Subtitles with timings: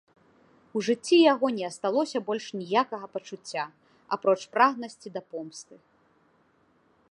[0.79, 3.63] У жыцці яго не асталося больш ніякага пачуцця,
[4.17, 5.75] апроч прагнасці да помсты.